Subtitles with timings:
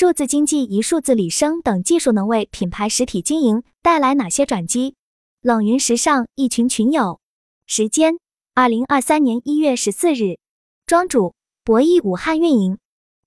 [0.00, 4.94] 数字经济与数字理生等技术能为品牌实体经营带来哪些转机？
[5.40, 7.18] 冷云时尚一群群友，
[7.66, 8.14] 时间：
[8.54, 10.38] 二零二三年一月十四日，
[10.86, 11.34] 庄主：
[11.64, 12.78] 博弈武汉运营，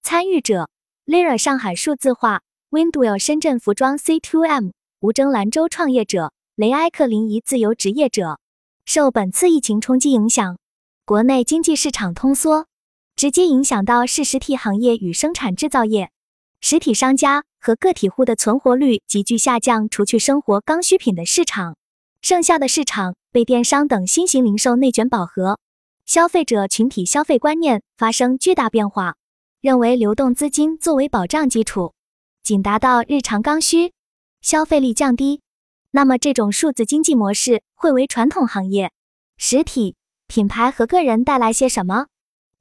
[0.02, 0.70] 参与者
[1.05, 8.40] ：Lira 上海数字化，Windwell 深圳服装 C2M，吴征兰州创业者，雷埃克临沂自由职业者。
[8.85, 10.58] 受本次疫情冲击影响，
[11.03, 12.67] 国内经济市场通缩，
[13.17, 16.12] 直接影响到是实体行业与生产制造业。
[16.63, 21.75] 实体商家和个体户的存活率急剧下降，除去生活刚需品的市场，
[22.21, 25.59] 剩下的市场被电商等新型零售内卷饱和，
[26.05, 29.16] 消费者群体消费观念发生巨大变化，
[29.59, 31.93] 认为流动资金作为保障基础，
[32.43, 33.91] 仅达到日常刚需，
[34.41, 35.41] 消费力降低。
[35.89, 38.91] 那么这种数字经济模式会为传统行业、
[39.35, 39.95] 实体
[40.27, 42.05] 品牌和个人带来些什么？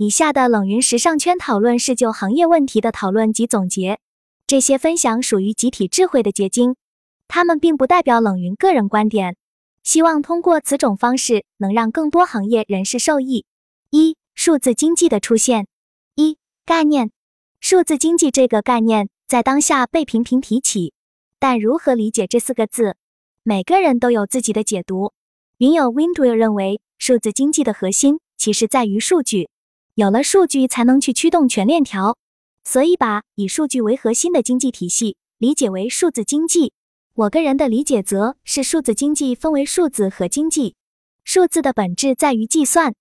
[0.02, 4.00] 以下的冷云时尚圈讨论是就行业问题的讨论及总结，
[4.46, 6.77] 这些分享属于集体智慧的结晶，
[7.28, 9.36] 他们并不代表冷云个人观点。
[9.83, 13.44] 希望通过此种方式能让更多行业人士受益。
[13.91, 15.66] 一、数字经济的出现。
[16.14, 17.10] 一、概念：
[17.60, 20.94] 数字经济这个概念在当下被频频提起，
[21.38, 22.97] 但如何理解这四个字，
[23.42, 25.12] 每个人都有自己的解读。
[25.58, 29.50] 云友 Windwell 认为，数字经济的核心其实在于数据。
[30.01, 32.17] 有了数据，才能去驱动全链条，
[32.65, 36.73] 所以把以数据为核心的经济体系理解为数字经济。
[37.12, 40.75] 我个人的理解则是，数字经济分为数字和经济。
[41.23, 42.95] 数字的本质在于计算，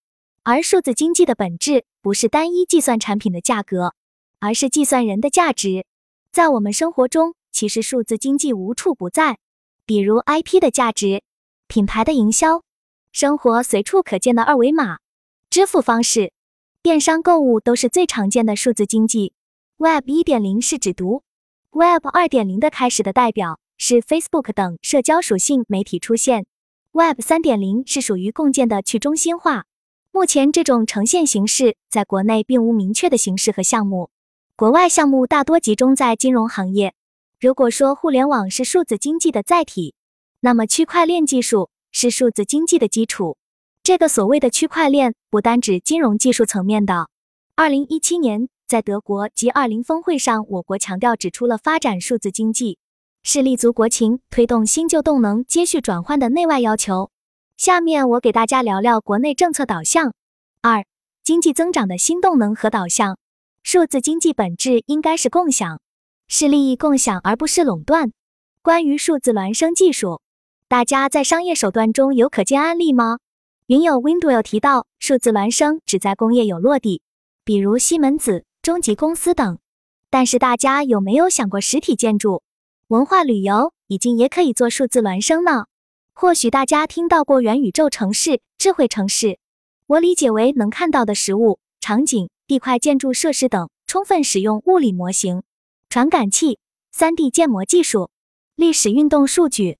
[0.43, 3.93] 而数字经济的本质不是单一计算产品的价格，
[4.39, 5.85] 而是计算人的价值。
[6.33, 9.37] 在我们生活中，其实数字经济无处不在，
[9.85, 11.23] 比如 IP 的价值、
[11.67, 12.61] 品牌的营销、
[13.13, 14.97] 生活随处可见的二维码、
[15.49, 16.33] 支付方式。
[16.81, 19.33] 电商购物都是最常见的数字经济。
[19.79, 21.23] Web 1.0是指读
[21.71, 26.45] ，Web 2.0的开始的代表是 Facebook 等社交属性媒体出现。
[26.93, 29.65] Web 3.0是属于共建的去中心化。
[30.11, 34.09] 目前这种呈现形式在国内并无明确的形式和项目，
[34.55, 36.93] 国外项目大多集中在金融行业。
[37.41, 39.95] 如果说互联网是数字经济的载体，
[40.39, 43.35] 那么区块链技术是数字经济的基础。
[43.89, 47.09] 这个所谓的区块链不单指金融技术层面的。
[47.55, 52.77] 二零一七年，在德国 G 二零峰会上，我国强调指出了发展数字经济
[53.23, 57.09] 是立足国情、推动新旧动能接续转换的内外要求。
[57.57, 60.13] 下面我给大家聊聊国内政策导向。
[60.61, 60.85] 二、
[61.23, 63.17] 经济增长的新动能和导向。
[63.63, 65.81] 数字经济本质应该是共享，
[66.27, 68.11] 是利益共享而不是垄断。
[68.61, 70.21] 关于数字孪生技术，
[70.67, 73.17] 大家在商业手段中有可见案例吗？
[73.69, 77.03] 云友 Window 提到，数字孪生只在工业有落地，
[77.43, 79.59] 比如西门子、中集公司等。
[80.09, 82.41] 但是大家有没有想过，实体建筑、
[82.87, 85.67] 文化旅游已经也可以做数字孪生呢？
[86.13, 89.37] 或许大家听到过元宇宙城市、智慧城市，
[89.85, 95.43] 我理解为能看到的实物、场景、地块、建筑设施等，充分使用物理模型、
[95.89, 96.57] 传感器、
[96.91, 98.09] 3D 建模技术、
[98.55, 99.77] 历史运动数据、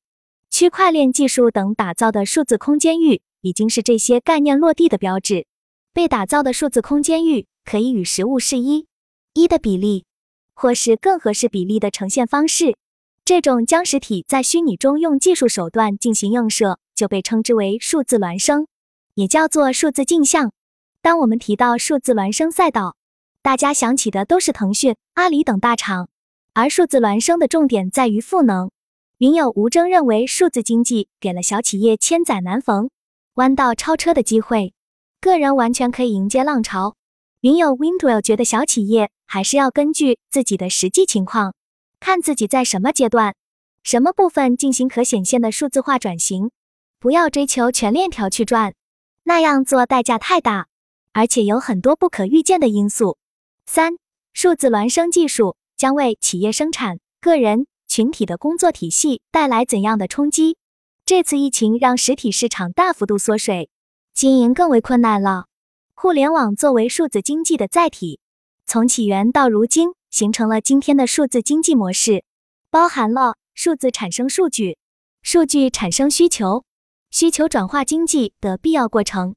[0.52, 3.24] 区块链技术等打造的数字空间域。
[3.42, 5.46] 已经是这些概念落地的标志。
[5.94, 8.88] 被打造的数字空间域可以与实物是一
[9.34, 10.06] 一的比例，
[10.54, 12.78] 或是更合适比例的呈现方式。
[13.26, 18.68] 这种将实体在虚拟中用技术手段进行映射，就被称之为数字孪生，
[19.14, 20.52] 也叫做数字镜像。
[21.02, 22.96] 当我们提到数字孪生赛道，
[23.42, 26.10] 大家想起的都是腾讯、阿里等大厂，
[26.54, 28.72] 而数字孪生的重点在于赋能。
[29.20, 32.90] 云友吴征认为，数字经济给了小企业千载难逢。
[33.40, 34.74] 弯道超车的机会，
[35.22, 36.98] 个人完全可以迎接浪潮。
[37.40, 41.56] 云友 Windwell 觉得小企业还是要根据自己的实际情况，
[42.02, 43.36] 看自己在什么阶段、
[43.82, 46.52] 什么部分进行可显现的数字化转型，
[47.00, 48.74] 不要追求全链条去赚，
[49.24, 50.68] 那样做代价太大，
[51.14, 53.18] 而且有很多不可预见的因素。
[53.66, 53.94] 三、
[54.34, 60.58] 数字孪生技术将为企业生产、个人群体的工作体系带来怎样的冲击？
[61.10, 63.72] 这次疫情让实体市场大幅度缩水，
[64.14, 65.48] 经营更为困难了。
[65.96, 68.20] 互联网作为数字经济的载体，
[68.68, 72.24] 从起源到如今，形成了今天的数字经济模式，
[72.70, 74.78] 包含了数字产生数据、
[75.24, 76.64] 数据产生需求、
[77.10, 79.34] 需求转化经济的必要过程。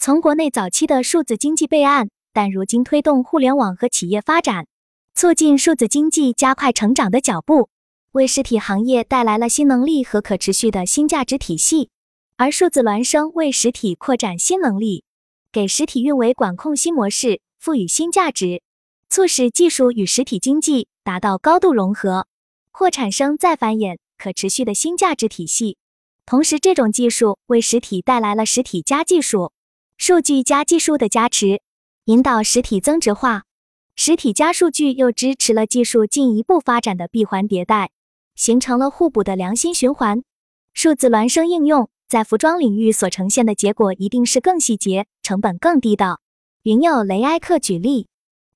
[0.00, 4.66] 从国内早期的数字经济备案，但如今推动互联网和企业发展，
[5.14, 7.68] 促进数字经济加快成长的脚步。
[8.12, 11.88] 为实体行业带来了新能力和可持续的新价值体系，
[12.36, 15.04] 而数字孪生为实体扩展新能力，
[15.50, 18.60] 给实体运维管控新模式赋予新价值，
[19.08, 22.26] 促使技术与实体经济达到高度融合，
[22.70, 25.78] 或产生再繁衍、可持续的新价值体系。
[26.26, 29.52] 同时，这种技术为实体带来了实体加技术、
[29.96, 31.62] 数据加技术的加持，
[32.04, 33.44] 引导实体增值化。
[33.96, 37.90] 实体加数据又支持了技术进一步发展的闭环迭代，
[38.34, 40.22] 形成了互补的良性循环。
[40.74, 46.20] 数字孪生应用在服装领域所呈现的结果一定是更细节、成本更低的。
[46.62, 48.08] 云友雷埃克举例：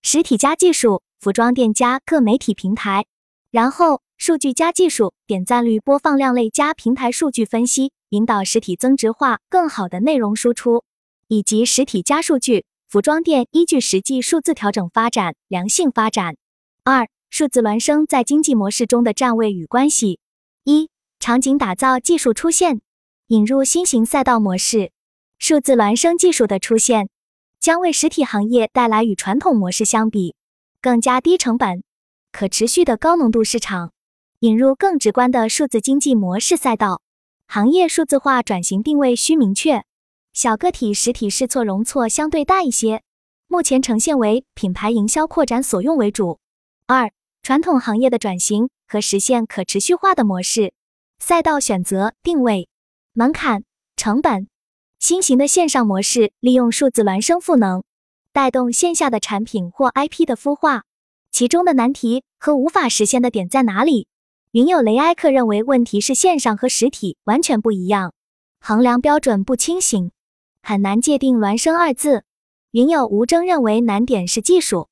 [0.03, 3.05] 实体加技术，服装店加各媒体平台，
[3.51, 10.85] 然后数据加技术，点赞率、播放量类加平台数据分析，引导实体增值化，更好的内容输出，
[11.29, 12.65] 以及实体加数据。
[12.89, 16.37] 服装店依据实际数字调整发展，良性发展。
[16.85, 20.21] 二、数字孪生在经济模式中的站位与关系。
[20.65, 20.89] 一、
[21.21, 22.81] 场景打造技术出现，
[23.29, 24.93] 引入新型赛道模式。
[25.39, 27.09] 数字孪生技术的出现，
[27.61, 30.35] 将为实体行业带来与传统模式相比
[30.81, 31.83] 更加低成本、
[32.33, 33.93] 可持续的高浓度市场，
[34.41, 37.03] 引入更直观的数字经济模式赛道。
[37.47, 39.85] 行业数字化转型定位需明确。
[40.33, 43.03] 小个体实体试错容错相对大一些，
[43.47, 46.39] 目前呈现为品牌营销扩展所用为主。
[46.89, 47.11] 二、
[47.43, 50.73] 传统行业的转型和实现可持续化的模式，
[51.19, 52.69] 赛道选择、定位、
[53.13, 53.65] 门槛、
[53.97, 54.47] 成本。
[55.01, 57.83] 新型的线上模式利用数字孪生赋能，
[58.33, 60.85] 带动线下的产品或 IP 的孵化，
[61.33, 64.07] 其中的难题和无法实现的点在哪里？
[64.53, 68.15] 云友雷埃克认为，问题是线上和实体完全不一样，
[68.61, 70.13] 衡量标准不清醒。
[70.63, 72.23] 很难界定“孪生”二字。
[72.71, 74.89] 云友吴征认为难点是技术，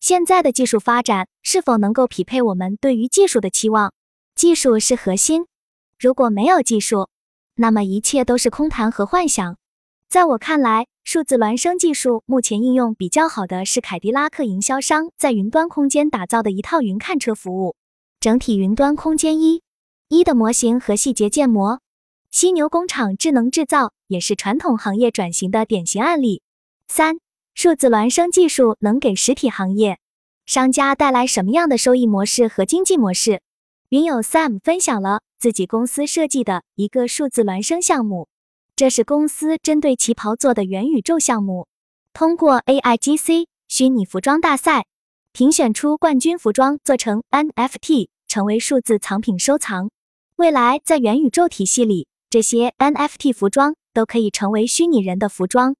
[0.00, 3.92] 现在的技术发展是否能够匹配我们对于技术的期望？
[4.34, 5.46] 技术是核心，
[5.98, 7.08] 如果没有技术，
[7.56, 9.56] 那么一切都是空谈和幻想。
[10.08, 17.74] 在我看来，数字孪生技术目前应用比较好的是凯迪拉克营销商在云端空间打造的一套云看车服务，
[18.20, 19.62] 整体云端空间一
[20.08, 21.80] 一的模型和细节建模。
[22.30, 26.42] 犀牛工厂智能制造也是传统行业转型的典型案例。
[26.86, 27.18] 三、
[27.60, 29.98] 数字孪生技术能给实体行业
[30.46, 33.42] 商家带来什么样的收益模式和经济模式？
[33.88, 38.28] 云友 Sam 分享了自己公司设计的一个数字孪生项目，
[38.76, 41.66] 这是公司针对旗袍做的元宇宙项目，
[42.12, 44.86] 通过 AIGC 虚拟服装大赛
[45.32, 49.90] 评选出冠军服装，做成 NFT，成为数字藏品收藏。
[50.36, 52.06] 未来在元宇宙体系里。
[52.30, 55.74] 这些 NFT 服装都可以成为虚拟人的服装，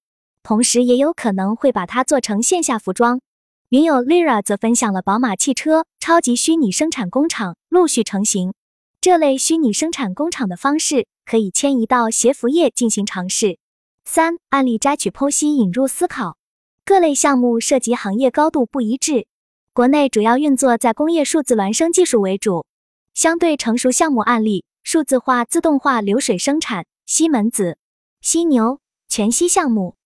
[0.48, 3.20] 同时也有可能会把它做成线下服装。
[3.68, 8.54] 云友 Lira 则分享了宝马汽车超级虚拟生产工厂陆续成型，
[8.98, 13.58] 这类虚拟生产工厂的方式可以迁移到鞋服业进行尝试。
[14.06, 16.38] 三案例摘取剖析引入思考，
[16.82, 19.26] 各类项目涉及行业高度不一致，
[19.74, 22.64] 国内主要运作在工业数字孪生技术为主，
[23.12, 24.64] 相对成熟项目案例。
[24.82, 27.76] 数字化自动化流水生产，西门子、
[28.22, 28.80] 犀牛、
[29.10, 29.96] 全息项目，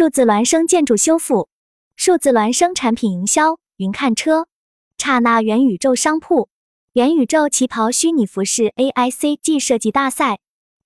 [0.00, 1.50] 数字孪生建筑修复，
[1.94, 4.46] 数字孪生产品营销，云看车，
[4.96, 6.48] 刹那元宇宙商铺，
[6.94, 10.38] 元宇宙旗袍虚拟服饰 AICG 设计大赛，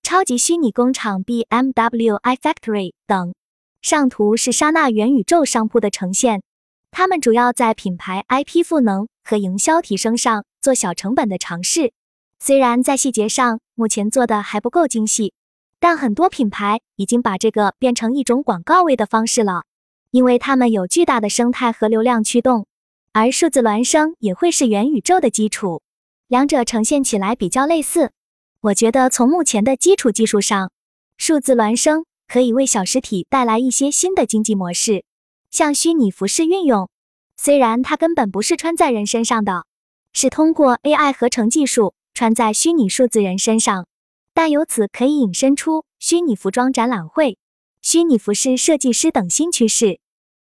[0.03, 3.37] 超级虚拟工厂 BMW iFactory 等。
[3.83, 6.43] 上图是刹那元宇宙商铺的呈现，
[6.91, 11.93] 他们主要在品牌 IP 赋能和营销提升上做小成本的尝试。
[12.41, 15.35] 虽然在细节上目前做的还不够精细，
[15.85, 19.65] 但很多品牌已经把这个变成一种广告位的方式了，
[20.13, 22.67] 因为他们有巨大的生态和流量驱动，
[23.13, 25.83] 而数字孪生也会是元宇宙的基础，
[26.27, 28.13] 两者呈现起来比较类似。
[28.63, 30.71] 我觉得从目前的基础技术上，
[31.19, 35.05] 数字孪生可以为小实体带来一些新的经济模式，
[35.51, 36.89] 像虚拟服饰运用，
[37.37, 39.67] 虽然它根本不是穿在人身上的，
[40.15, 41.93] 是通过 AI 合成技术。
[42.15, 43.87] 穿在虚拟数字人身上，
[44.37, 47.39] 但由此可以引申出虚拟服装展览会、
[47.81, 50.01] 虚拟服饰设计师等新趋势。